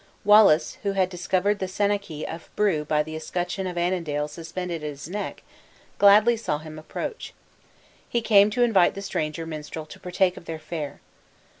[0.25, 4.89] Wallace, who had discovered the senachie of Brue by the escutcheon of Annandale suspended at
[4.89, 5.43] his neck,
[5.99, 7.35] gladly saw him approach.
[8.09, 11.01] He came to invite the stranger minstrel to partake of their fare.